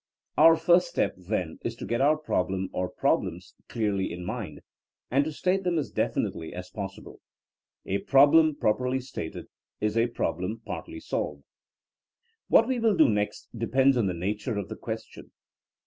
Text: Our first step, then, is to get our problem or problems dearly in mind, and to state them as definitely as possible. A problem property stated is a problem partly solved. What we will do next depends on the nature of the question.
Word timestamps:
Our 0.35 0.55
first 0.55 0.87
step, 0.87 1.13
then, 1.15 1.59
is 1.63 1.75
to 1.75 1.85
get 1.85 2.01
our 2.01 2.17
problem 2.17 2.69
or 2.73 2.89
problems 2.89 3.53
dearly 3.69 4.11
in 4.11 4.25
mind, 4.25 4.61
and 5.11 5.23
to 5.25 5.31
state 5.31 5.63
them 5.63 5.77
as 5.77 5.91
definitely 5.91 6.55
as 6.55 6.71
possible. 6.71 7.21
A 7.85 7.99
problem 7.99 8.55
property 8.55 8.99
stated 8.99 9.45
is 9.79 9.95
a 9.95 10.07
problem 10.07 10.63
partly 10.65 10.99
solved. 11.01 11.43
What 12.47 12.67
we 12.67 12.79
will 12.79 12.97
do 12.97 13.09
next 13.09 13.49
depends 13.55 13.95
on 13.95 14.07
the 14.07 14.15
nature 14.15 14.57
of 14.57 14.69
the 14.69 14.75
question. 14.75 15.33